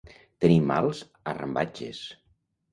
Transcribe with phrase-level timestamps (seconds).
[0.45, 1.03] Tenir mals
[1.35, 2.05] arrambatges.